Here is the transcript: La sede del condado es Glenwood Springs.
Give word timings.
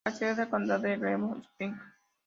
La 0.03 0.11
sede 0.11 0.33
del 0.33 0.49
condado 0.49 0.87
es 0.87 0.99
Glenwood 0.99 1.43
Springs. 1.43 1.79